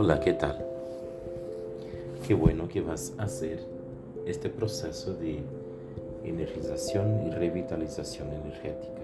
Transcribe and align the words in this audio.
Hola, 0.00 0.20
¿qué 0.20 0.32
tal? 0.32 0.64
Qué 2.24 2.32
bueno 2.32 2.68
que 2.68 2.80
vas 2.80 3.12
a 3.18 3.24
hacer 3.24 3.58
este 4.26 4.48
proceso 4.48 5.12
de 5.14 5.40
energización 6.22 7.26
y 7.26 7.30
revitalización 7.30 8.28
energética. 8.32 9.02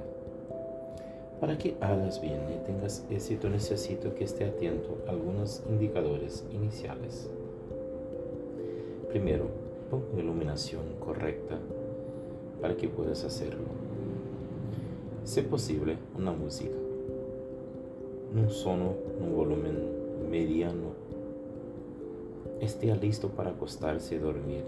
Para 1.40 1.58
que 1.58 1.74
hagas 1.80 2.20
bien 2.20 2.38
y 2.48 2.64
tengas 2.64 3.04
éxito 3.10 3.50
necesito 3.50 4.14
que 4.14 4.22
esté 4.22 4.44
atento 4.44 4.98
a 5.08 5.10
algunos 5.10 5.64
indicadores 5.68 6.44
iniciales. 6.52 7.28
Primero, 9.08 9.48
pon 9.90 10.04
iluminación 10.16 10.84
correcta 11.04 11.58
para 12.60 12.76
que 12.76 12.86
puedas 12.86 13.24
hacerlo. 13.24 13.66
Si 15.24 15.40
posible, 15.40 15.96
una 16.16 16.30
música, 16.30 16.76
un 18.32 18.48
sonido, 18.48 18.94
un 19.20 19.34
volumen 19.34 20.03
mediano 20.30 21.04
esté 22.60 22.94
listo 22.96 23.28
para 23.28 23.50
acostarse 23.50 24.14
y 24.14 24.18
dormir. 24.18 24.64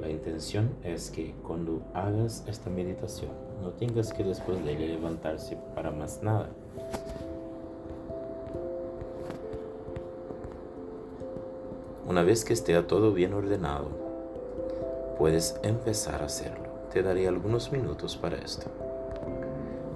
La 0.00 0.10
intención 0.10 0.70
es 0.82 1.10
que 1.10 1.34
cuando 1.46 1.82
hagas 1.94 2.44
esta 2.46 2.70
meditación 2.70 3.30
no 3.62 3.70
tengas 3.70 4.12
que 4.12 4.24
después 4.24 4.62
de 4.64 4.74
levantarse 4.74 5.56
para 5.74 5.90
más 5.90 6.22
nada. 6.22 6.48
Una 12.06 12.22
vez 12.22 12.44
que 12.44 12.52
esté 12.52 12.80
todo 12.82 13.12
bien 13.12 13.32
ordenado, 13.32 13.88
puedes 15.18 15.58
empezar 15.62 16.22
a 16.22 16.26
hacerlo. 16.26 16.64
Te 16.92 17.02
daré 17.02 17.26
algunos 17.26 17.72
minutos 17.72 18.16
para 18.16 18.36
esto. 18.36 18.66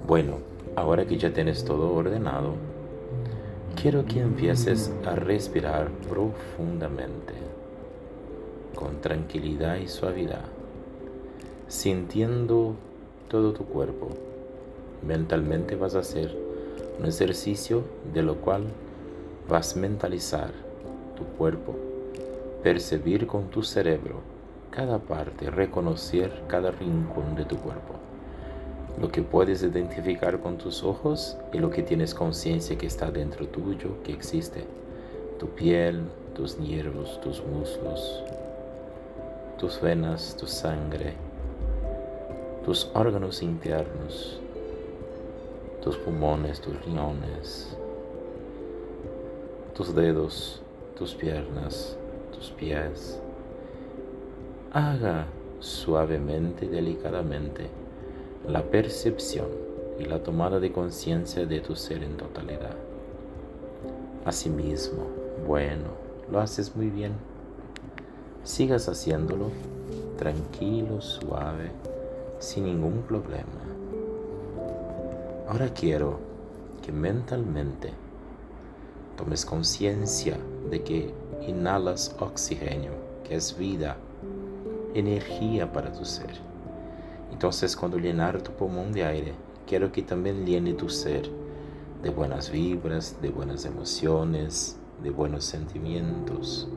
Bueno, 0.07 0.37
ahora 0.75 1.05
que 1.05 1.17
ya 1.17 1.31
tienes 1.31 1.63
todo 1.63 1.93
ordenado, 1.93 2.55
quiero 3.81 4.03
que 4.03 4.19
empieces 4.19 4.91
a 5.05 5.15
respirar 5.15 5.89
profundamente, 6.09 7.33
con 8.75 8.99
tranquilidad 8.99 9.77
y 9.77 9.87
suavidad, 9.87 10.43
sintiendo 11.69 12.75
todo 13.29 13.53
tu 13.53 13.63
cuerpo. 13.63 14.09
Mentalmente 15.01 15.77
vas 15.77 15.95
a 15.95 15.99
hacer 15.99 16.35
un 16.99 17.05
ejercicio 17.05 17.83
de 18.13 18.21
lo 18.21 18.35
cual 18.35 18.63
vas 19.47 19.77
a 19.77 19.79
mentalizar 19.79 20.51
tu 21.15 21.23
cuerpo, 21.37 21.73
percibir 22.61 23.27
con 23.27 23.45
tu 23.49 23.63
cerebro 23.63 24.19
cada 24.71 24.99
parte, 24.99 25.49
reconocer 25.49 26.43
cada 26.49 26.71
rincón 26.71 27.33
de 27.35 27.45
tu 27.45 27.55
cuerpo 27.55 28.08
lo 28.99 29.09
que 29.09 29.21
puedes 29.21 29.63
identificar 29.63 30.39
con 30.41 30.57
tus 30.57 30.83
ojos 30.83 31.37
y 31.53 31.59
lo 31.59 31.69
que 31.69 31.83
tienes 31.83 32.13
conciencia 32.13 32.77
que 32.77 32.87
está 32.87 33.09
dentro 33.11 33.47
tuyo, 33.47 34.03
que 34.03 34.11
existe. 34.11 34.65
Tu 35.39 35.47
piel, 35.47 36.01
tus 36.35 36.59
nervios, 36.59 37.19
tus 37.21 37.41
muslos, 37.45 38.23
tus 39.57 39.79
venas, 39.79 40.35
tu 40.37 40.47
sangre, 40.47 41.13
tus 42.65 42.91
órganos 42.93 43.41
internos, 43.41 44.41
tus 45.81 45.95
pulmones, 45.95 46.59
tus 46.59 46.83
riñones, 46.83 47.77
tus 49.75 49.95
dedos, 49.95 50.61
tus 50.97 51.15
piernas, 51.15 51.97
tus 52.33 52.49
pies. 52.51 53.17
Haga 54.73 55.25
suavemente, 55.61 56.67
delicadamente 56.67 57.78
la 58.47 58.63
percepción 58.63 59.47
y 59.99 60.05
la 60.05 60.23
tomada 60.23 60.59
de 60.59 60.71
conciencia 60.71 61.45
de 61.45 61.59
tu 61.59 61.75
ser 61.75 62.03
en 62.03 62.17
totalidad. 62.17 62.75
Asimismo, 64.25 65.03
bueno, 65.45 65.89
lo 66.31 66.39
haces 66.39 66.75
muy 66.75 66.89
bien. 66.89 67.13
Sigas 68.43 68.87
haciéndolo 68.87 69.51
tranquilo, 70.17 71.01
suave, 71.01 71.71
sin 72.39 72.65
ningún 72.65 73.01
problema. 73.03 73.45
Ahora 75.47 75.73
quiero 75.73 76.19
que 76.81 76.91
mentalmente 76.91 77.91
tomes 79.17 79.45
conciencia 79.45 80.37
de 80.69 80.81
que 80.83 81.13
inhalas 81.45 82.15
oxígeno, 82.19 82.91
que 83.23 83.35
es 83.35 83.57
vida, 83.57 83.97
energía 84.93 85.71
para 85.71 85.91
tu 85.91 86.05
ser 86.05 86.48
entonces 87.31 87.75
cuando 87.75 87.97
llenar 87.97 88.41
tu 88.41 88.51
pulmón 88.51 88.91
de 88.91 89.03
aire, 89.03 89.33
quiero 89.67 89.91
que 89.91 90.01
también 90.01 90.45
llene 90.45 90.73
tu 90.73 90.89
ser 90.89 91.29
de 92.01 92.09
buenas 92.09 92.49
vibras, 92.49 93.17
de 93.21 93.29
buenas 93.29 93.65
emociones, 93.65 94.79
de 95.03 95.11
buenos 95.11 95.45
sentimientos. 95.45 96.67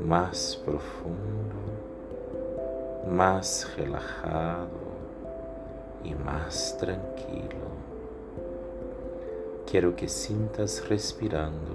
más 0.00 0.60
profundo, 0.64 1.56
más 3.10 3.68
relajado 3.76 4.68
y 6.04 6.14
más 6.14 6.78
tranquilo. 6.78 7.74
Quiero 9.68 9.96
que 9.96 10.06
sientas 10.06 10.88
respirando, 10.88 11.74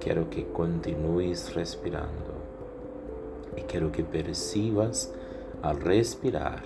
quiero 0.00 0.28
que 0.28 0.48
continúes 0.48 1.54
respirando 1.54 2.32
y 3.56 3.60
quiero 3.62 3.92
que 3.92 4.02
percibas 4.02 5.12
al 5.62 5.80
respirar 5.80 6.64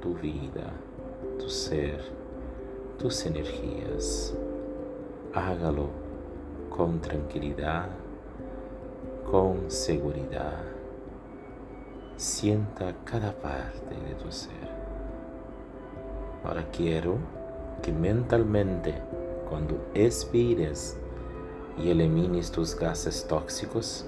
tu 0.00 0.14
vida, 0.14 0.70
tu 1.40 1.48
ser, 1.50 2.04
tus 2.98 3.26
energías 3.26 4.32
hágalo 5.34 5.88
con 6.70 7.00
tranquilidad, 7.00 7.88
con 9.30 9.70
seguridad. 9.70 10.62
Sienta 12.16 12.94
cada 13.04 13.32
parte 13.32 13.94
de 13.94 14.14
tu 14.14 14.30
ser. 14.32 14.68
Ahora 16.44 16.64
quiero 16.70 17.16
que 17.82 17.92
mentalmente, 17.92 18.94
cuando 19.48 19.76
expires 19.94 20.98
y 21.76 21.90
elimines 21.90 22.50
tus 22.50 22.74
gases 22.74 23.26
tóxicos, 23.26 24.06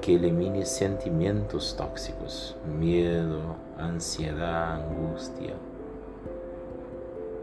que 0.00 0.16
elimines 0.16 0.68
sentimientos 0.68 1.76
tóxicos, 1.76 2.56
miedo, 2.78 3.56
ansiedad, 3.78 4.74
angustia, 4.74 5.54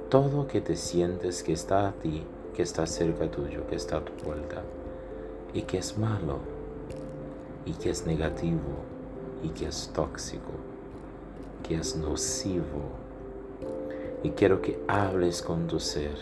todo 0.10 0.46
que 0.46 0.62
te 0.62 0.76
sientes 0.76 1.42
que 1.42 1.54
está 1.54 1.88
a 1.88 1.94
ti 1.94 2.24
que 2.56 2.64
está 2.64 2.86
cerca 2.86 3.30
tuyo, 3.30 3.66
que 3.68 3.76
está 3.76 3.98
a 3.98 4.06
tu 4.06 4.12
puerta, 4.14 4.62
y 5.54 5.64
que 5.64 5.78
es 5.78 5.98
malo, 5.98 6.40
y 7.66 7.74
que 7.74 7.90
es 7.90 8.06
negativo, 8.06 8.84
y 9.44 9.50
que 9.50 9.68
es 9.68 9.92
tóxico, 9.94 10.52
que 11.64 11.76
es 11.76 11.96
nocivo. 11.96 12.82
Y 14.24 14.32
quiero 14.32 14.62
que 14.62 14.80
hables 14.88 15.42
con 15.42 15.68
tu 15.68 15.80
ser. 15.80 16.16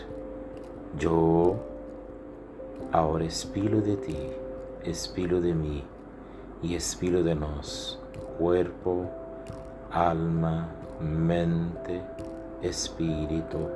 Yo 0.98 1.56
ahora 2.92 3.24
espilo 3.24 3.80
de 3.80 3.96
ti, 3.96 4.16
espilo 4.84 5.40
de 5.40 5.54
mí 5.54 5.84
y 6.62 6.74
espilo 6.74 7.22
de 7.22 7.34
nos, 7.34 7.98
cuerpo, 8.38 9.06
alma, 9.92 10.68
mente, 11.00 12.02
espíritu, 12.62 13.68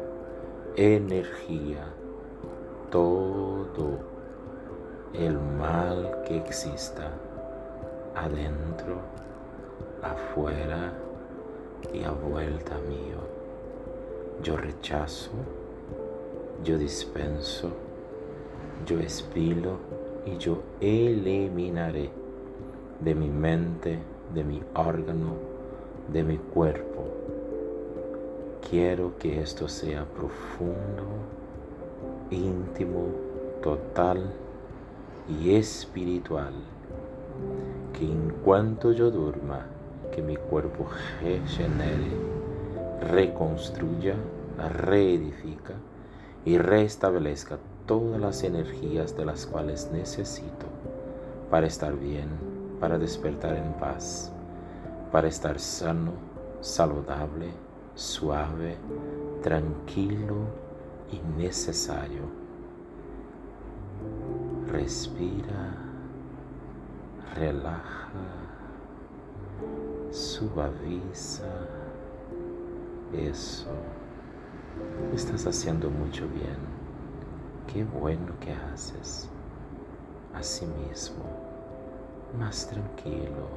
energía 0.77 1.87
todo 2.95 3.99
el 5.15 5.37
mal 5.37 6.23
que 6.25 6.37
exista 6.37 7.11
adentro, 8.15 9.01
afuera 10.01 10.93
y 11.93 12.05
a 12.05 12.13
vuelta 12.13 12.77
mío. 12.89 13.19
Yo 14.45 14.57
rechazo, 14.57 15.33
yo 16.63 16.79
dispenso, 16.79 17.73
yo 18.87 19.01
expilo 19.01 19.79
y 20.25 20.37
yo 20.37 20.63
eliminaré 20.81 22.11
de 23.01 23.15
mi 23.17 23.29
mente, 23.29 23.99
de 24.33 24.45
mi 24.45 24.63
órgano, 24.77 25.35
de 26.13 26.23
mi 26.23 26.39
cuerpo. 26.39 27.09
Quiero 28.71 29.19
que 29.19 29.41
esto 29.41 29.67
sea 29.67 30.05
profundo 30.05 31.43
íntimo, 32.31 33.07
total 33.63 34.33
y 35.29 35.55
espiritual, 35.55 36.53
que 37.93 38.05
en 38.05 38.31
cuanto 38.45 38.93
yo 38.93 39.11
durma, 39.11 39.67
que 40.13 40.23
mi 40.23 40.37
cuerpo 40.37 40.87
regenere, 41.23 42.13
reconstruya, 43.11 44.15
reedifica 44.59 45.75
y 46.45 46.59
restablezca 46.59 47.59
todas 47.87 48.21
las 48.21 48.45
energías 48.45 49.17
de 49.17 49.25
las 49.25 49.47
cuales 49.47 49.91
necesito 49.93 50.67
para 51.51 51.67
estar 51.67 51.97
bien, 51.97 52.29
para 52.81 52.99
despertar 52.99 53.57
en 53.57 53.73
paz, 53.75 54.33
para 55.11 55.29
estar 55.29 55.59
sano, 55.59 56.13
saludable, 56.61 57.51
suave, 57.95 58.77
tranquilo 59.43 60.65
y 61.11 61.21
necesario. 61.39 62.23
Respira, 64.71 65.77
relaja, 67.35 68.21
suaviza. 70.11 71.45
Eso. 73.13 73.71
Estás 75.15 75.47
haciendo 75.47 75.89
mucho 75.89 76.27
bien. 76.29 76.59
Qué 77.73 77.85
bueno 77.85 78.33
que 78.41 78.53
haces. 78.53 79.29
Así 80.35 80.67
mismo, 80.67 81.25
más 82.39 82.69
tranquilo, 82.69 83.49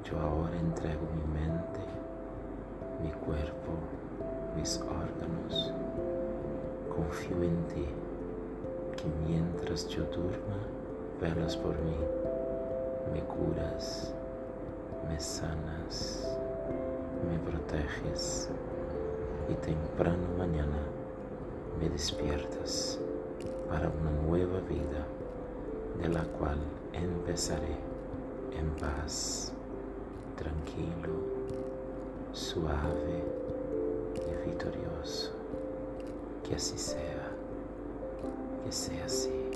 Yo 0.03 0.19
ahora 0.19 0.59
entrego 0.59 1.01
mi 1.15 1.39
mente, 1.39 1.79
mi 3.01 3.09
cuerpo, 3.25 3.71
mis 4.55 4.79
órganos. 4.79 5.73
Confío 6.95 7.41
en 7.41 7.65
ti, 7.69 7.85
que 8.95 9.05
mientras 9.27 9.87
yo 9.87 10.03
durma, 10.03 10.59
velas 11.19 11.57
por 11.57 11.73
mí, 11.79 11.97
me 13.11 13.21
curas, 13.21 14.13
me 15.09 15.19
sanas, 15.19 16.37
me 17.27 17.39
proteges 17.39 18.51
y 19.49 19.55
temprano 19.55 20.27
mañana 20.37 20.77
me 21.79 21.89
despiertas 21.89 22.99
para 23.67 23.89
una 23.89 24.11
nueva 24.27 24.59
vida 24.59 25.07
de 26.01 26.09
la 26.09 26.23
cual 26.23 26.57
empezaré 26.93 27.77
en 28.57 28.69
paz, 28.79 29.51
tranquilo, 30.35 31.13
suave 32.31 33.23
y 34.15 34.49
victorioso. 34.49 35.31
Que 36.43 36.55
así 36.55 36.77
sea, 36.77 37.31
que 38.65 38.71
sea 38.71 39.05
así 39.05 39.51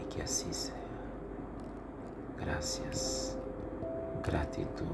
y 0.00 0.14
que 0.14 0.22
así 0.22 0.52
sea. 0.52 0.74
Gracias, 2.38 3.36
gratitud, 4.22 4.84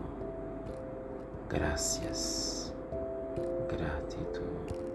gracias 1.49 2.61
gratitud, 3.71 4.90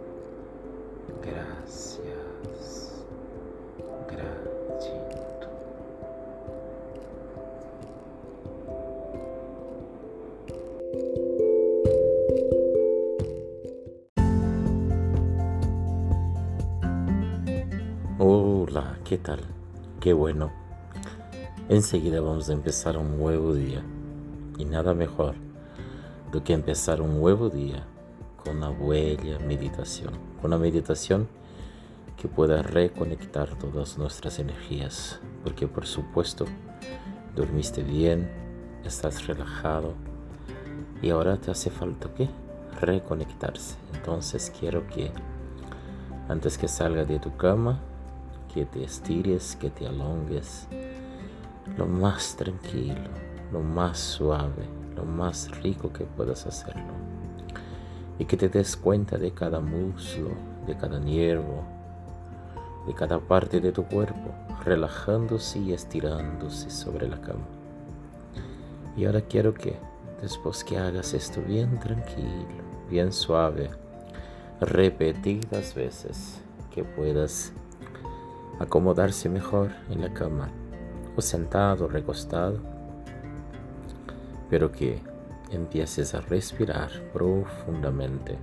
¿qué 19.06 19.20
tal? 19.20 19.40
Qué 20.00 20.14
bueno. 20.14 20.52
Enseguida 21.70 22.22
vamos 22.22 22.50
a 22.50 22.54
empezar 22.54 22.98
un 22.98 23.20
nuevo 23.20 23.54
día. 23.54 23.84
Y 24.58 24.66
nada 24.66 24.96
mejor 24.96 25.36
do 26.32 26.44
que 26.44 26.54
empezar 26.54 27.02
un 27.02 27.20
nuevo 27.20 27.50
día 27.50 27.86
con 28.36 28.58
una 28.58 28.70
buena 28.70 29.38
meditación, 29.46 30.14
una 30.42 30.58
meditación 30.58 31.28
que 32.18 32.28
pueda 32.28 32.64
reconectar 32.64 33.50
todas 33.60 34.00
nuestras 34.00 34.40
energías, 34.40 35.20
porque 35.44 35.68
por 35.68 35.86
supuesto 35.86 36.46
dormiste 37.36 37.84
bien, 37.84 38.28
estás 38.84 39.28
relajado 39.28 39.94
y 41.04 41.12
ahora 41.12 41.38
te 41.38 41.52
hace 41.52 41.70
falta 41.70 42.12
qué? 42.16 42.28
Reconectarse. 42.82 43.76
Entonces 43.94 44.52
quiero 44.60 44.88
que 44.88 45.12
antes 46.28 46.58
que 46.58 46.68
salga 46.68 47.06
de 47.06 47.20
tu 47.20 47.38
cama, 47.38 47.80
que 48.56 48.66
te 48.66 48.86
estires, 48.86 49.58
que 49.58 49.70
te 49.70 49.86
alongues, 49.86 50.70
lo 51.78 51.86
más 51.86 52.38
tranquilo, 52.38 52.96
lo 53.52 53.60
más 53.60 54.00
suave, 54.00 54.64
lo 54.96 55.04
más 55.04 55.52
rico 55.62 55.92
que 55.92 56.06
puedas 56.06 56.48
hacerlo 56.48 56.94
y 58.18 58.24
que 58.24 58.38
te 58.38 58.48
des 58.48 58.78
cuenta 58.78 59.18
de 59.18 59.32
cada 59.32 59.60
muslo, 59.60 60.30
de 60.66 60.78
cada 60.78 60.98
nervo, 61.00 61.66
de 62.88 62.94
cada 62.94 63.20
parte 63.20 63.60
de 63.60 63.74
tu 63.74 63.84
cuerpo, 63.84 64.32
relajándose 64.64 65.60
y 65.60 65.74
estirándose 65.74 66.70
sobre 66.70 67.10
la 67.10 67.20
cama. 67.20 67.46
Y 68.96 69.04
ahora 69.04 69.20
quiero 69.20 69.54
que 69.54 69.78
después 70.22 70.64
que 70.64 70.78
hagas 70.78 71.14
esto 71.14 71.42
bien 71.42 71.78
tranquilo, 71.78 72.64
bien 72.90 73.12
suave, 73.12 73.70
repetidas 74.62 75.76
veces, 75.76 76.42
que 76.74 76.86
puedas 76.86 77.52
acomodarse 78.60 79.30
mejor 79.30 79.72
en 79.90 80.02
la 80.02 80.14
cama, 80.14 80.50
o 81.16 81.22
sentado, 81.22 81.88
recostado, 81.88 82.60
pero 84.50 84.72
que 84.72 85.02
empieces 85.52 86.14
a 86.14 86.22
respirar 86.22 86.90
profundamente 87.14 88.38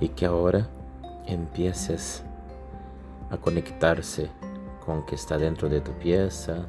y 0.00 0.08
que 0.08 0.26
ahora 0.26 0.68
empieces 1.26 2.22
a 3.30 3.36
conectarse 3.36 4.30
con 4.84 5.06
que 5.06 5.14
está 5.14 5.38
dentro 5.38 5.68
de 5.68 5.80
tu 5.80 5.92
pieza, 5.92 6.66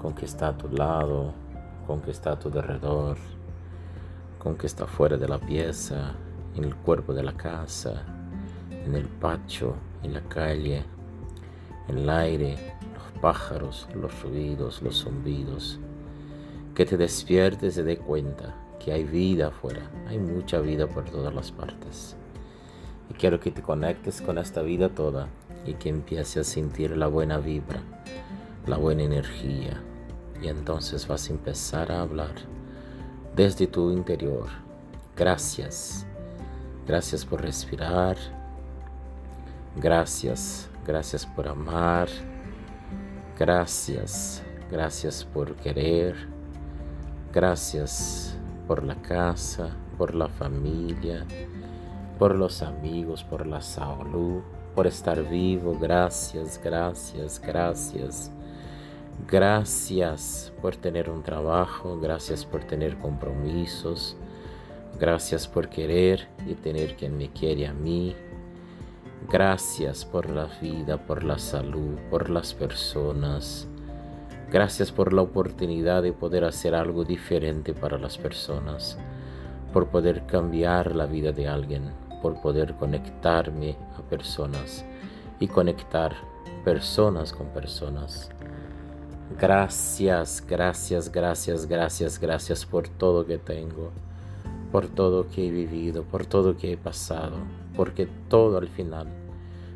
con 0.00 0.14
que 0.14 0.24
está 0.24 0.48
a 0.48 0.56
tu 0.56 0.68
lado, 0.68 1.32
con 1.86 2.00
que 2.00 2.10
está 2.10 2.32
a 2.32 2.38
tu 2.38 2.48
alrededor, 2.48 3.16
con 4.38 4.56
que 4.56 4.66
está 4.66 4.86
fuera 4.86 5.16
de 5.16 5.28
la 5.28 5.38
pieza, 5.38 6.14
en 6.54 6.64
el 6.64 6.74
cuerpo 6.74 7.12
de 7.12 7.22
la 7.22 7.32
casa, 7.32 8.02
en 8.86 8.94
el 8.94 9.08
patio, 9.08 9.74
en 10.02 10.14
la 10.14 10.22
calle, 10.22 10.84
en 11.88 11.98
el 11.98 12.08
aire, 12.08 12.56
los 12.94 13.20
pájaros, 13.20 13.88
los 13.94 14.22
ruidos, 14.22 14.80
los 14.80 15.02
zumbidos 15.02 15.78
que 16.74 16.84
te 16.84 16.96
despiertes 16.96 17.74
y 17.74 17.76
te 17.76 17.84
dé 17.84 17.96
cuenta 17.96 18.54
que 18.78 18.92
hay 18.92 19.04
vida 19.04 19.48
afuera, 19.48 19.90
hay 20.06 20.18
mucha 20.18 20.60
vida 20.60 20.86
por 20.86 21.04
todas 21.04 21.34
las 21.34 21.50
partes. 21.50 22.16
Y 23.10 23.14
quiero 23.14 23.40
que 23.40 23.50
te 23.50 23.62
conectes 23.62 24.20
con 24.20 24.38
esta 24.38 24.62
vida 24.62 24.90
toda 24.90 25.28
y 25.64 25.74
que 25.74 25.88
empieces 25.88 26.36
a 26.36 26.44
sentir 26.44 26.96
la 26.96 27.06
buena 27.06 27.38
vibra, 27.38 27.80
la 28.66 28.76
buena 28.76 29.04
energía. 29.04 29.82
Y 30.42 30.48
entonces 30.48 31.08
vas 31.08 31.28
a 31.28 31.32
empezar 31.32 31.90
a 31.90 32.02
hablar 32.02 32.34
desde 33.34 33.66
tu 33.66 33.90
interior. 33.90 34.48
Gracias. 35.16 36.06
Gracias 36.86 37.24
por 37.24 37.40
respirar. 37.40 38.35
Gracias. 39.76 40.68
Gracias 40.86 41.26
por 41.26 41.48
amar. 41.48 42.08
Gracias. 43.38 44.42
Gracias 44.70 45.24
por 45.24 45.54
querer. 45.56 46.16
Gracias 47.32 48.36
por 48.66 48.82
la 48.82 48.94
casa, 49.02 49.76
por 49.98 50.14
la 50.14 50.28
familia, 50.28 51.24
por 52.18 52.34
los 52.34 52.62
amigos, 52.62 53.22
por 53.22 53.46
la 53.46 53.60
salud, 53.60 54.40
por 54.74 54.86
estar 54.86 55.22
vivo. 55.28 55.78
Gracias, 55.78 56.58
gracias, 56.62 57.40
gracias. 57.40 58.30
Gracias 59.28 60.52
por 60.60 60.76
tener 60.76 61.10
un 61.10 61.22
trabajo, 61.22 61.98
gracias 61.98 62.44
por 62.44 62.64
tener 62.64 62.96
compromisos, 62.98 64.16
gracias 65.00 65.48
por 65.48 65.68
querer 65.68 66.28
y 66.46 66.54
tener 66.54 66.96
quien 66.96 67.16
me 67.16 67.30
quiere 67.30 67.66
a 67.66 67.72
mí. 67.72 68.14
Gracias 69.30 70.04
por 70.04 70.30
la 70.30 70.46
vida, 70.60 70.98
por 70.98 71.24
la 71.24 71.38
salud, 71.38 71.96
por 72.10 72.30
las 72.30 72.54
personas. 72.54 73.66
Gracias 74.52 74.92
por 74.92 75.12
la 75.12 75.22
oportunidad 75.22 76.02
de 76.04 76.12
poder 76.12 76.44
hacer 76.44 76.74
algo 76.74 77.04
diferente 77.04 77.74
para 77.74 77.98
las 77.98 78.18
personas, 78.18 78.96
por 79.72 79.88
poder 79.88 80.24
cambiar 80.26 80.94
la 80.94 81.06
vida 81.06 81.32
de 81.32 81.48
alguien, 81.48 81.90
por 82.22 82.40
poder 82.40 82.74
conectarme 82.74 83.76
a 83.98 84.02
personas 84.02 84.84
y 85.40 85.48
conectar 85.48 86.14
personas 86.64 87.32
con 87.32 87.48
personas. 87.48 88.30
Gracias, 89.40 90.44
gracias, 90.46 91.10
gracias, 91.10 91.66
gracias, 91.66 92.20
gracias 92.20 92.64
por 92.64 92.88
todo 92.88 93.26
que 93.26 93.38
tengo, 93.38 93.90
por 94.70 94.86
todo 94.86 95.26
que 95.28 95.48
he 95.48 95.50
vivido, 95.50 96.04
por 96.04 96.24
todo 96.26 96.56
que 96.56 96.72
he 96.72 96.76
pasado, 96.76 97.36
porque 97.76 98.08
todo 98.28 98.58
al 98.58 98.68
final 98.68 99.06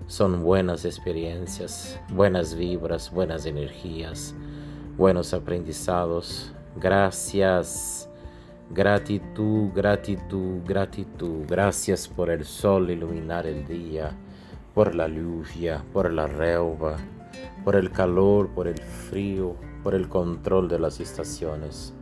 son 0.06 0.42
buenas 0.42 0.84
experiencias, 0.84 2.00
buenas 2.08 2.54
vibras, 2.54 3.12
buenas 3.12 3.46
energías, 3.46 4.34
buenos 4.96 5.34
aprendizados. 5.34 6.52
Gracias, 6.76 8.08
gratitud, 8.70 9.70
gratitud, 9.74 10.62
gratitud. 10.66 11.44
Gracias 11.46 12.08
por 12.08 12.30
el 12.30 12.44
sol 12.44 12.90
iluminar 12.90 13.46
el 13.46 13.66
día, 13.66 14.16
por 14.74 14.94
la 14.94 15.06
lluvia, 15.06 15.84
por 15.92 16.12
la 16.12 16.26
relva 16.26 16.96
por 17.64 17.76
el 17.76 17.90
calor, 17.90 18.48
por 18.48 18.66
el 18.66 18.78
frío, 18.78 19.56
por 19.82 19.94
el 19.94 20.08
control 20.08 20.68
de 20.68 20.78
las 20.78 21.00
estaciones, 21.00 21.92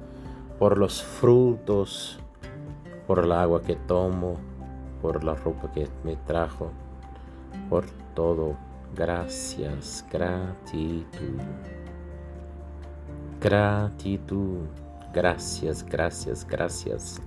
por 0.58 0.78
los 0.78 1.02
frutos, 1.02 2.18
por 3.06 3.20
el 3.20 3.32
agua 3.32 3.62
que 3.62 3.76
tomo, 3.76 4.36
por 5.00 5.24
la 5.24 5.34
ropa 5.34 5.70
que 5.72 5.88
me 6.04 6.16
trajo, 6.16 6.70
por 7.68 7.86
todo. 8.14 8.56
Gracias, 8.94 10.04
gratitud. 10.10 11.40
Gratitud. 13.40 14.66
Gracias, 15.12 15.84
gracias, 15.84 16.46
gracias. 16.46 17.20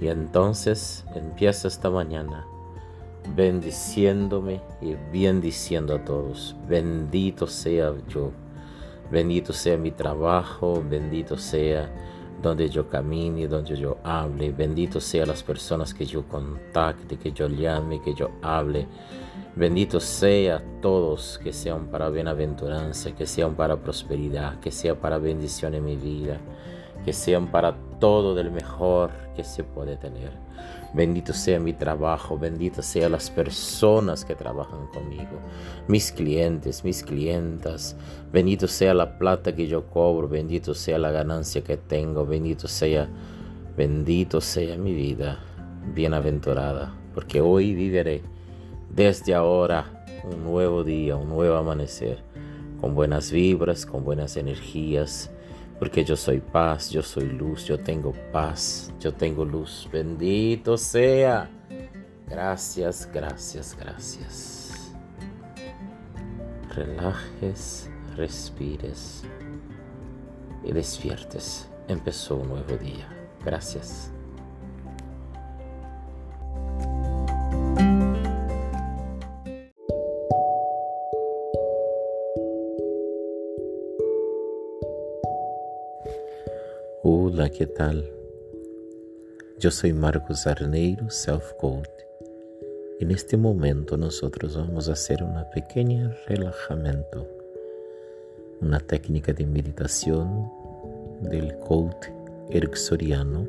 Y 0.00 0.08
entonces 0.08 1.04
empieza 1.14 1.68
esta 1.68 1.90
mañana 1.90 2.46
bendiciéndome 3.34 4.60
y 4.80 4.96
bendiciendo 5.12 5.94
a 5.94 6.04
todos. 6.04 6.56
Bendito 6.68 7.46
sea 7.46 7.92
yo, 8.08 8.32
bendito 9.10 9.52
sea 9.52 9.76
mi 9.76 9.90
trabajo, 9.90 10.82
bendito 10.88 11.36
sea 11.36 11.90
donde 12.40 12.68
yo 12.68 12.88
camine, 12.88 13.46
donde 13.46 13.76
yo 13.76 13.98
hable, 14.02 14.50
bendito 14.52 15.00
sea 15.00 15.26
las 15.26 15.42
personas 15.42 15.92
que 15.92 16.06
yo 16.06 16.22
contacte, 16.26 17.16
que 17.16 17.32
yo 17.32 17.48
llame, 17.48 18.00
que 18.00 18.14
yo 18.14 18.30
hable. 18.42 18.86
Bendito 19.56 19.98
sea 19.98 20.62
todos 20.80 21.40
que 21.42 21.52
sean 21.52 21.86
para 21.86 22.08
bienaventuranza, 22.08 23.12
que 23.12 23.26
sean 23.26 23.54
para 23.54 23.76
prosperidad, 23.76 24.60
que 24.60 24.70
sea 24.70 24.94
para 24.94 25.18
bendición 25.18 25.74
en 25.74 25.84
mi 25.84 25.96
vida, 25.96 26.38
que 27.04 27.12
sean 27.12 27.48
para 27.48 27.74
todo 27.98 28.34
del 28.34 28.50
mejor 28.50 29.10
que 29.34 29.44
se 29.44 29.64
puede 29.64 29.96
tener. 29.96 30.49
Bendito 30.92 31.32
sea 31.32 31.60
mi 31.60 31.72
trabajo, 31.72 32.36
bendito 32.36 32.82
sea 32.82 33.08
las 33.08 33.30
personas 33.30 34.24
que 34.24 34.34
trabajan 34.34 34.88
conmigo, 34.88 35.38
mis 35.86 36.10
clientes, 36.10 36.84
mis 36.84 37.04
clientas. 37.04 37.96
Bendito 38.32 38.66
sea 38.66 38.92
la 38.92 39.16
plata 39.16 39.54
que 39.54 39.68
yo 39.68 39.86
cobro, 39.86 40.28
bendito 40.28 40.74
sea 40.74 40.98
la 40.98 41.12
ganancia 41.12 41.62
que 41.62 41.76
tengo, 41.76 42.26
bendito 42.26 42.66
sea, 42.66 43.08
bendito 43.76 44.40
sea 44.40 44.76
mi 44.76 44.92
vida, 44.92 45.38
bienaventurada, 45.94 46.92
porque 47.14 47.40
hoy 47.40 47.72
viviré 47.72 48.22
desde 48.92 49.34
ahora 49.34 50.04
un 50.24 50.42
nuevo 50.42 50.82
día, 50.82 51.14
un 51.14 51.28
nuevo 51.28 51.54
amanecer, 51.54 52.18
con 52.80 52.96
buenas 52.96 53.30
vibras, 53.30 53.86
con 53.86 54.04
buenas 54.04 54.36
energías 54.36 55.30
porque 55.80 56.04
yo 56.04 56.14
soy 56.14 56.40
paz, 56.40 56.90
yo 56.90 57.02
soy 57.02 57.30
luz, 57.30 57.64
yo 57.64 57.80
tengo 57.80 58.12
paz, 58.30 58.92
yo 59.00 59.14
tengo 59.14 59.46
luz. 59.46 59.88
Bendito 59.90 60.76
sea. 60.76 61.50
Gracias, 62.28 63.08
gracias, 63.10 63.74
gracias. 63.80 64.92
Relajes, 66.76 67.88
respires 68.14 69.24
y 70.62 70.70
despiertes. 70.70 71.70
Empezó 71.88 72.36
un 72.36 72.50
nuevo 72.50 72.76
día. 72.76 73.08
Gracias. 73.42 74.12
Hola, 87.02 87.48
¿qué 87.48 87.66
tal? 87.66 88.04
Yo 89.58 89.70
soy 89.70 89.94
Marcos 89.94 90.46
Arneiro, 90.46 91.08
Self 91.08 91.54
Coach. 91.54 91.88
En 92.98 93.10
este 93.10 93.38
momento 93.38 93.96
nosotros 93.96 94.54
vamos 94.54 94.90
a 94.90 94.92
hacer 94.92 95.22
una 95.22 95.48
pequeña 95.48 96.14
relajamiento, 96.26 97.26
una 98.60 98.80
técnica 98.80 99.32
de 99.32 99.46
meditación 99.46 100.52
del 101.22 101.56
coach 101.60 102.08
ericksoniano 102.50 103.46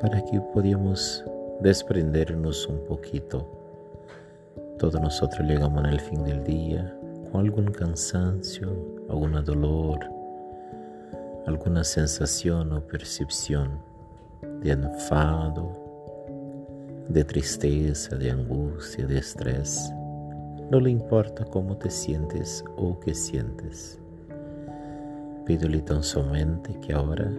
para 0.00 0.24
que 0.24 0.40
podamos 0.54 1.22
desprendernos 1.60 2.66
un 2.68 2.86
poquito. 2.86 3.46
Todos 4.78 4.98
nosotros 4.98 5.46
llegamos 5.46 5.84
al 5.84 6.00
fin 6.00 6.24
del 6.24 6.42
día 6.42 6.98
con 7.30 7.42
algún 7.42 7.66
cansancio, 7.66 8.70
algún 9.10 9.44
dolor, 9.44 10.17
alguna 11.48 11.82
sensación 11.82 12.72
o 12.74 12.86
percepción 12.86 13.80
de 14.62 14.72
enfado, 14.72 15.72
de 17.08 17.24
tristeza, 17.24 18.16
de 18.16 18.30
angustia, 18.30 19.06
de 19.06 19.16
estrés. 19.16 19.90
No 20.70 20.78
le 20.78 20.90
importa 20.90 21.46
cómo 21.46 21.78
te 21.78 21.88
sientes 21.88 22.62
o 22.76 23.00
qué 23.00 23.14
sientes. 23.14 23.98
Pídele 25.46 25.80
tan 25.80 26.02
somente 26.02 26.78
que 26.80 26.92
ahora, 26.92 27.32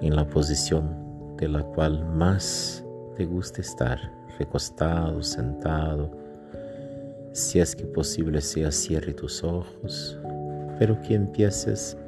en 0.00 0.16
la 0.16 0.26
posición 0.26 1.36
de 1.36 1.48
la 1.48 1.62
cual 1.62 2.06
más 2.06 2.82
te 3.16 3.26
gusta 3.26 3.60
estar, 3.60 3.98
recostado, 4.38 5.22
sentado, 5.22 6.10
si 7.32 7.60
es 7.60 7.76
que 7.76 7.84
posible 7.84 8.40
sea 8.40 8.72
cierre 8.72 9.12
tus 9.12 9.44
ojos, 9.44 10.18
pero 10.78 10.98
que 11.02 11.14
empieces 11.14 11.98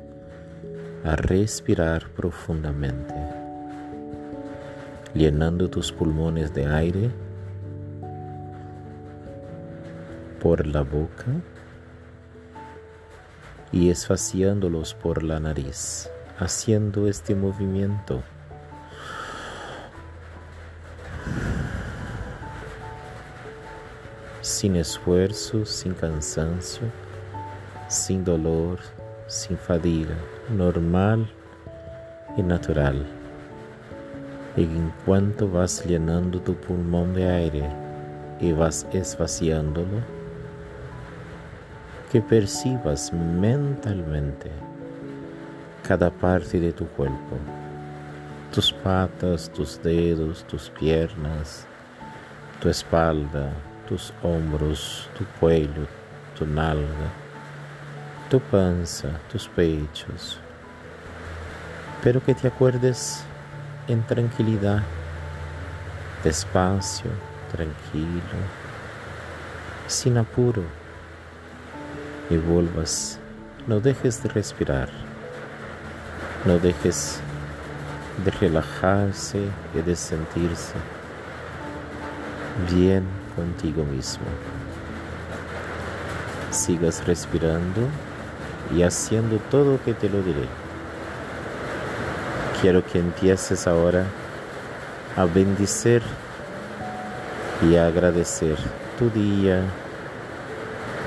a 1.06 1.14
respirar 1.14 2.08
profundamente, 2.08 3.14
llenando 5.14 5.70
tus 5.70 5.92
pulmones 5.92 6.52
de 6.52 6.66
aire 6.66 7.10
por 10.42 10.66
la 10.66 10.82
boca 10.82 11.26
y 13.70 13.90
esfaciándolos 13.90 14.94
por 14.94 15.22
la 15.22 15.38
nariz, 15.38 16.10
haciendo 16.40 17.06
este 17.06 17.36
movimiento. 17.36 18.24
Sin 24.40 24.74
esfuerzo, 24.74 25.64
sin 25.66 25.94
cansancio, 25.94 26.90
sin 27.86 28.24
dolor, 28.24 28.80
sin 29.26 29.56
fadiga, 29.56 30.14
normal 30.50 31.28
y 32.36 32.42
natural. 32.42 33.04
Y 34.56 34.62
en 34.62 34.92
cuanto 35.04 35.48
vas 35.50 35.84
llenando 35.84 36.40
tu 36.40 36.54
pulmón 36.54 37.12
de 37.12 37.28
aire 37.28 37.70
y 38.40 38.52
vas 38.52 38.86
esvaciándolo, 38.92 40.16
que 42.10 42.22
percibas 42.22 43.12
mentalmente 43.12 44.50
cada 45.86 46.08
parte 46.08 46.60
de 46.60 46.72
tu 46.72 46.86
cuerpo, 46.86 47.36
tus 48.52 48.72
patas, 48.72 49.50
tus 49.52 49.82
dedos, 49.82 50.44
tus 50.44 50.70
piernas, 50.70 51.66
tu 52.60 52.68
espalda, 52.68 53.52
tus 53.88 54.12
hombros, 54.22 55.10
tu 55.18 55.24
cuello, 55.40 55.86
tu 56.38 56.46
nalga 56.46 57.25
tu 58.28 58.40
panza, 58.40 59.20
tus 59.30 59.48
pechos, 59.48 60.40
pero 62.02 62.22
que 62.22 62.34
te 62.34 62.48
acuerdes 62.48 63.22
en 63.86 64.02
tranquilidad, 64.02 64.82
despacio, 66.24 67.10
tranquilo, 67.52 68.38
sin 69.86 70.18
apuro, 70.18 70.62
y 72.28 72.36
vuelvas, 72.36 73.20
no 73.68 73.78
dejes 73.78 74.20
de 74.24 74.28
respirar, 74.30 74.88
no 76.44 76.58
dejes 76.58 77.20
de 78.24 78.30
relajarse 78.32 79.40
y 79.72 79.82
de 79.82 79.94
sentirse 79.94 80.74
bien 82.74 83.04
contigo 83.36 83.84
mismo. 83.84 84.24
Sigas 86.50 87.06
respirando 87.06 87.82
y 88.74 88.82
haciendo 88.82 89.38
todo 89.50 89.72
lo 89.72 89.84
que 89.84 89.94
te 89.94 90.08
lo 90.08 90.22
diré. 90.22 90.46
Quiero 92.60 92.84
que 92.84 92.98
empieces 92.98 93.66
ahora 93.66 94.04
a 95.16 95.24
bendicer 95.24 96.02
y 97.62 97.76
a 97.76 97.86
agradecer 97.86 98.56
tu 98.98 99.10
día, 99.10 99.62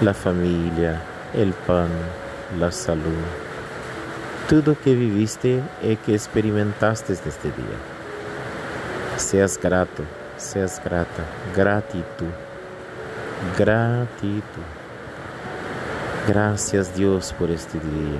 la 0.01 0.13
familia, 0.13 1.01
el 1.33 1.53
pan, 1.53 1.89
la 2.59 2.71
salud, 2.71 3.03
todo 4.49 4.75
que 4.83 4.95
viviste 4.95 5.61
y 5.83 5.95
que 5.97 6.15
experimentaste 6.15 7.13
este 7.13 7.49
día. 7.49 7.77
Seas 9.17 9.59
grato, 9.61 10.03
seas 10.37 10.81
grata, 10.83 11.23
gratitud, 11.55 12.33
gratitud. 13.57 14.78
Gracias 16.29 16.95
Dios 16.95 17.33
por 17.39 17.49
este 17.49 17.79
día. 17.79 18.19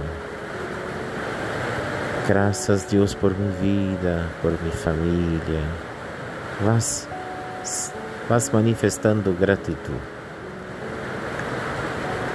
Gracias 2.27 2.89
Dios 2.89 3.13
por 3.13 3.37
mi 3.37 3.51
vida, 3.61 4.27
por 4.41 4.53
mi 4.63 4.71
familia. 4.71 5.61
Vas, 6.65 7.07
vas 8.27 8.51
manifestando 8.51 9.35
gratitud. 9.39 10.01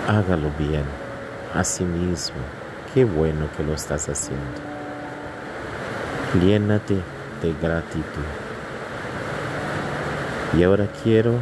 Hágalo 0.06 0.48
bien, 0.60 0.84
a 1.52 1.64
sí 1.64 1.82
mismo. 1.82 2.38
Qué 2.94 3.04
bueno 3.04 3.48
que 3.56 3.64
lo 3.64 3.74
estás 3.74 4.08
haciendo. 4.08 4.44
Llénate 6.40 6.94
de 7.42 7.52
gratitud. 7.60 8.28
Y 10.56 10.62
ahora 10.62 10.86
quiero 11.02 11.40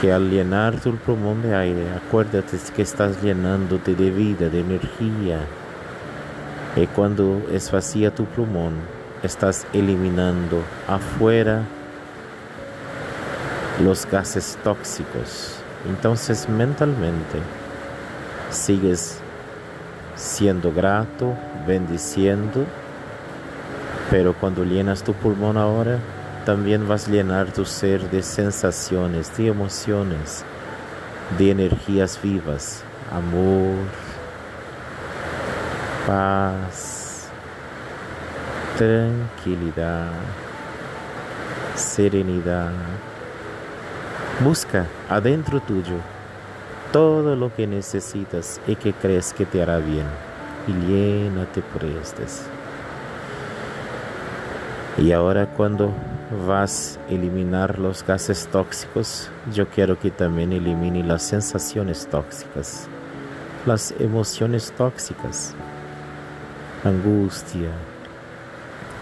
que 0.00 0.12
al 0.12 0.30
llenar 0.30 0.80
tu 0.80 0.96
pulmón 0.96 1.42
de 1.42 1.54
aire, 1.54 1.86
acuérdate 1.94 2.58
que 2.74 2.82
estás 2.82 3.22
llenándote 3.22 3.94
de 3.94 4.10
vida, 4.10 4.48
de 4.48 4.60
energía. 4.60 5.40
Y 6.76 6.86
cuando 6.88 7.42
es 7.52 7.70
vacía 7.70 8.14
tu 8.14 8.24
pulmón, 8.24 8.74
estás 9.22 9.66
eliminando 9.72 10.62
afuera 10.88 11.62
los 13.82 14.06
gases 14.06 14.58
tóxicos. 14.62 15.56
Entonces 15.88 16.48
mentalmente 16.48 17.38
sigues 18.50 19.18
siendo 20.14 20.72
grato, 20.72 21.34
bendiciendo, 21.66 22.64
pero 24.10 24.32
cuando 24.34 24.64
llenas 24.64 25.02
tu 25.02 25.12
pulmón 25.12 25.56
ahora, 25.56 25.98
también 26.44 26.86
vas 26.86 27.08
a 27.08 27.10
llenar 27.10 27.52
tu 27.52 27.64
ser 27.64 28.10
de 28.10 28.22
sensaciones, 28.22 29.34
de 29.36 29.48
emociones, 29.48 30.44
de 31.38 31.50
energías 31.50 32.20
vivas, 32.22 32.82
amor, 33.10 33.78
paz, 36.06 37.28
tranquilidad, 38.76 40.10
serenidad. 41.74 42.72
Busca 44.40 44.86
adentro 45.08 45.60
tuyo 45.60 45.96
todo 46.92 47.36
lo 47.36 47.54
que 47.54 47.66
necesitas 47.66 48.60
y 48.66 48.76
que 48.76 48.92
crees 48.92 49.32
que 49.32 49.46
te 49.46 49.62
hará 49.62 49.78
bien 49.78 50.06
y 50.66 50.72
llénate 50.86 51.62
por 51.62 51.84
estas. 51.84 52.46
Y 54.96 55.10
ahora 55.10 55.46
cuando 55.46 55.92
vas 56.46 57.00
a 57.08 57.12
eliminar 57.12 57.80
los 57.80 58.06
gases 58.06 58.46
tóxicos, 58.46 59.28
yo 59.52 59.68
quiero 59.68 59.98
que 59.98 60.12
también 60.12 60.52
elimine 60.52 61.02
las 61.02 61.22
sensaciones 61.22 62.06
tóxicas, 62.08 62.86
las 63.66 63.92
emociones 63.98 64.72
tóxicas, 64.76 65.52
angustia, 66.84 67.70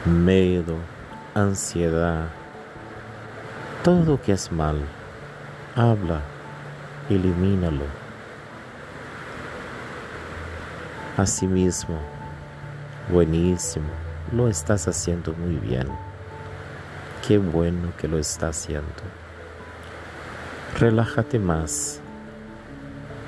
miedo, 0.07 0.77
ansiedad, 1.35 2.29
todo 3.85 4.19
que 4.21 4.33
es 4.33 4.51
mal. 4.51 4.77
Habla, 5.77 6.23
elimínalo. 7.11 7.85
Asimismo, 11.19 11.99
buenísimo, 13.11 13.89
lo 14.33 14.49
estás 14.49 14.89
haciendo 14.89 15.35
muy 15.35 15.57
bien. 15.57 15.89
Qué 17.27 17.39
bueno 17.39 17.93
que 17.99 18.09
lo 18.09 18.19
estás 18.19 18.59
haciendo. 18.59 18.89
Relájate 20.79 21.39
más 21.39 22.01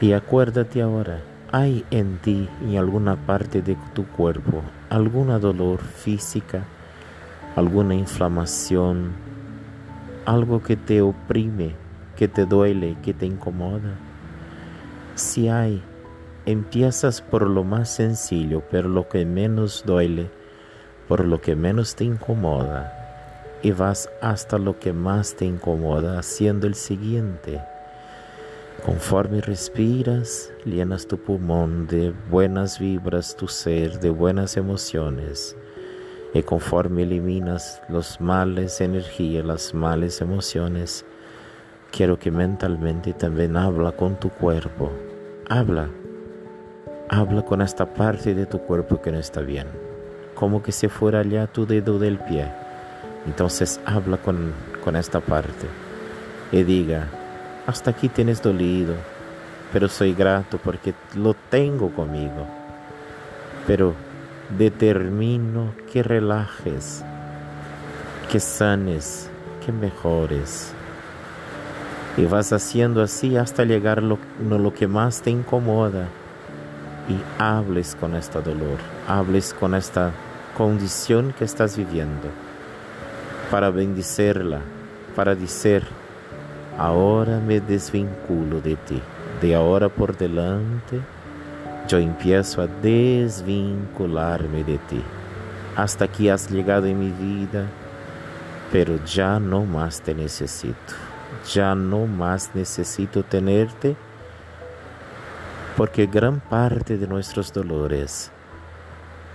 y 0.00 0.12
acuérdate 0.12 0.82
ahora, 0.82 1.20
¿hay 1.52 1.84
en 1.90 2.18
ti, 2.18 2.48
en 2.62 2.78
alguna 2.78 3.16
parte 3.16 3.62
de 3.62 3.76
tu 3.94 4.06
cuerpo, 4.06 4.62
alguna 4.90 5.38
dolor 5.38 5.80
física, 5.80 6.64
alguna 7.54 7.94
inflamación, 7.94 9.12
algo 10.24 10.62
que 10.62 10.76
te 10.76 11.00
oprime, 11.00 11.76
que 12.16 12.28
te 12.28 12.44
duele, 12.44 12.96
que 13.02 13.14
te 13.14 13.26
incomoda? 13.26 13.94
Si 15.14 15.48
hay, 15.48 15.82
empiezas 16.44 17.20
por 17.20 17.46
lo 17.46 17.62
más 17.62 17.88
sencillo, 17.88 18.62
pero 18.70 18.88
lo 18.88 19.08
que 19.08 19.24
menos 19.24 19.84
duele, 19.86 20.30
por 21.08 21.24
lo 21.24 21.40
que 21.40 21.54
menos 21.54 21.94
te 21.94 22.04
incomoda 22.04 23.04
y 23.62 23.72
vas 23.72 24.10
hasta 24.20 24.58
lo 24.58 24.78
que 24.78 24.92
más 24.92 25.34
te 25.34 25.46
incomoda 25.46 26.18
haciendo 26.18 26.66
el 26.66 26.74
siguiente. 26.74 27.62
Conforme 28.84 29.40
respiras, 29.40 30.52
llenas 30.66 31.06
tu 31.06 31.16
pulmón 31.16 31.86
de 31.86 32.12
buenas 32.30 32.78
vibras, 32.78 33.34
tu 33.34 33.48
ser 33.48 33.98
de 34.00 34.10
buenas 34.10 34.58
emociones. 34.58 35.56
Y 36.34 36.42
conforme 36.42 37.04
eliminas 37.04 37.80
los 37.88 38.20
males 38.20 38.82
energías, 38.82 39.46
las 39.46 39.72
males 39.72 40.20
emociones, 40.20 41.06
quiero 41.90 42.18
que 42.18 42.30
mentalmente 42.30 43.14
también 43.14 43.56
habla 43.56 43.92
con 43.92 44.20
tu 44.20 44.28
cuerpo. 44.28 44.92
Habla. 45.48 45.88
Habla 47.08 47.42
con 47.42 47.62
esta 47.62 47.94
parte 47.94 48.34
de 48.34 48.44
tu 48.44 48.58
cuerpo 48.58 49.00
que 49.00 49.12
no 49.12 49.18
está 49.18 49.40
bien. 49.40 49.93
Como 50.34 50.62
que 50.62 50.72
si 50.72 50.88
fuera 50.88 51.20
allá 51.20 51.46
tu 51.46 51.66
dedo 51.66 51.98
del 51.98 52.18
pie 52.18 52.64
entonces 53.26 53.80
habla 53.86 54.18
con, 54.18 54.52
con 54.82 54.96
esta 54.96 55.20
parte 55.20 55.66
y 56.52 56.62
diga, 56.62 57.08
hasta 57.66 57.90
aquí 57.90 58.08
tienes 58.08 58.42
dolido, 58.42 58.94
pero 59.72 59.88
soy 59.88 60.12
grato 60.12 60.58
porque 60.62 60.94
lo 61.14 61.34
tengo 61.34 61.90
conmigo. 61.90 62.46
Pero 63.66 63.94
determino 64.58 65.72
que 65.90 66.02
relajes, 66.02 67.02
que 68.30 68.40
sanes, 68.40 69.30
que 69.64 69.72
mejores. 69.72 70.72
Y 72.16 72.26
vas 72.26 72.52
haciendo 72.52 73.02
así 73.02 73.36
hasta 73.36 73.64
llegar 73.64 73.98
a 73.98 74.02
lo, 74.02 74.18
lo 74.38 74.74
que 74.74 74.86
más 74.86 75.22
te 75.22 75.30
incomoda. 75.30 76.08
Y 77.08 77.18
hables 77.38 77.94
con 77.94 78.14
este 78.14 78.40
dolor, 78.40 78.78
hables 79.06 79.52
con 79.52 79.74
esta 79.74 80.12
condición 80.56 81.34
que 81.38 81.44
estás 81.44 81.76
viviendo 81.76 82.28
para 83.50 83.70
bendicerla, 83.70 84.60
para 85.14 85.34
decir, 85.34 85.82
ahora 86.78 87.40
me 87.40 87.60
desvinculo 87.60 88.60
de 88.60 88.76
ti, 88.76 89.00
de 89.42 89.54
ahora 89.54 89.88
por 89.88 90.16
delante 90.16 91.00
yo 91.86 91.98
empiezo 91.98 92.62
a 92.62 92.66
desvincularme 92.66 94.64
de 94.64 94.78
ti. 94.78 95.02
Hasta 95.76 96.06
aquí 96.06 96.28
has 96.28 96.50
llegado 96.50 96.86
en 96.86 96.98
mi 96.98 97.10
vida, 97.10 97.66
pero 98.72 99.04
ya 99.04 99.38
no 99.38 99.64
más 99.64 100.00
te 100.00 100.14
necesito, 100.14 100.94
ya 101.52 101.74
no 101.74 102.06
más 102.06 102.50
necesito 102.54 103.22
tenerte, 103.22 103.96
porque 105.76 106.06
gran 106.06 106.40
parte 106.40 106.96
de 106.96 107.06
nuestros 107.06 107.52
dolores 107.52 108.30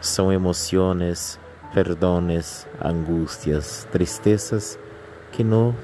son 0.01 0.31
emociones 0.31 1.39
perdones, 1.73 2.67
angustias, 2.79 3.87
tristezas 3.91 4.79
que 5.35 5.43
no 5.43 5.75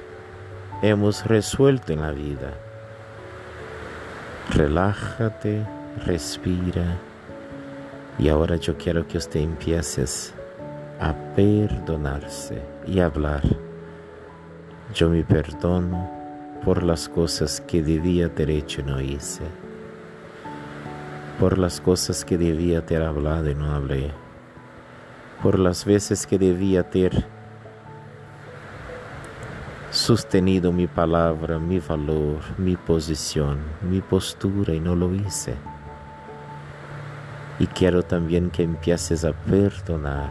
hemos 0.82 1.24
resuelto 1.26 1.92
en 1.92 2.02
la 2.02 2.10
vida. 2.10 2.52
Relájate, 4.50 5.64
respira 6.04 6.96
y 8.18 8.28
ahora 8.28 8.56
yo 8.56 8.76
quiero 8.76 9.06
que 9.06 9.18
usted 9.18 9.40
empieces 9.40 10.34
a 11.00 11.14
perdonarse 11.34 12.62
y 12.86 13.00
hablar. 13.00 13.42
Yo 14.94 15.10
me 15.10 15.24
perdono 15.24 16.10
por 16.64 16.82
las 16.82 17.08
cosas 17.08 17.60
que 17.60 17.82
debía 17.82 18.26
haber 18.26 18.50
hecho 18.50 18.80
y 18.80 18.84
no 18.84 19.00
hice, 19.00 19.42
por 21.38 21.58
las 21.58 21.80
cosas 21.80 22.24
que 22.24 22.38
debía 22.38 22.78
haber 22.78 23.02
hablado 23.02 23.50
y 23.50 23.54
no 23.54 23.72
hablé 23.72 24.26
por 25.42 25.58
las 25.58 25.84
veces 25.84 26.26
que 26.26 26.38
debía 26.38 26.82
ter 26.82 27.24
sostenido 29.90 30.72
mi 30.72 30.86
palabra, 30.86 31.58
mi 31.58 31.78
valor, 31.78 32.40
mi 32.58 32.76
posición, 32.76 33.58
mi 33.82 34.00
postura 34.00 34.74
y 34.74 34.80
no 34.80 34.94
lo 34.94 35.14
hice. 35.14 35.54
Y 37.58 37.66
quiero 37.66 38.02
también 38.02 38.50
que 38.50 38.62
empieces 38.62 39.24
a 39.24 39.32
perdonar. 39.32 40.30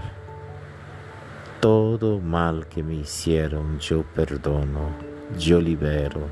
Todo 1.59 2.19
mal 2.19 2.67
que 2.67 2.83
me 2.83 2.95
hicieron, 2.95 3.79
yo 3.79 4.03
perdono, 4.03 4.89
yo 5.39 5.59
libero 5.59 6.27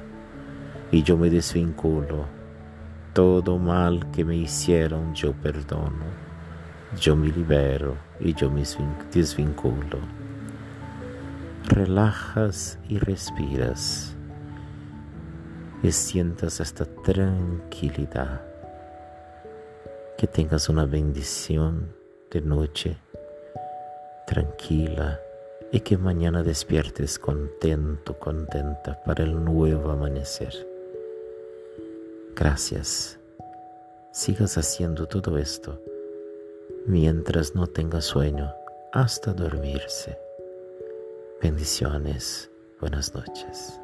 y 0.92 1.02
yo 1.02 1.18
me 1.18 1.30
desvinculo. 1.30 2.43
Todo 3.14 3.58
mal 3.60 4.10
que 4.12 4.26
me 4.26 4.36
hicieron, 4.36 5.14
yo 5.14 5.34
perdono, 5.34 6.06
yo 7.00 7.16
me 7.16 7.28
libero 7.28 7.96
y 8.20 8.34
yo 8.34 8.50
me 8.50 8.64
desvinculo 9.14 10.00
relajas 11.74 12.78
y 12.88 13.00
respiras 13.00 14.16
y 15.82 15.92
sientas 15.92 16.60
esta 16.60 16.86
tranquilidad. 16.86 18.42
Que 20.18 20.28
tengas 20.28 20.70
una 20.70 20.86
bendición 20.86 21.94
de 22.32 22.42
noche 22.42 22.98
tranquila 24.28 25.20
y 25.72 25.82
que 25.82 25.98
mañana 25.98 26.44
despiertes 26.44 27.20
contento, 27.20 28.18
contenta 28.20 29.02
para 29.04 29.24
el 29.24 29.44
nuevo 29.44 29.92
amanecer. 29.92 30.73
Gracias. 32.36 33.20
Sigas 34.12 34.58
haciendo 34.58 35.08
todo 35.08 35.38
esto 35.38 35.82
mientras 36.86 37.56
no 37.56 37.68
tengas 37.68 38.06
sueño 38.06 38.54
hasta 38.92 39.34
dormirse. 39.34 40.18
Bendiciones. 41.42 42.50
Buenas 42.80 43.14
noches. 43.14 43.80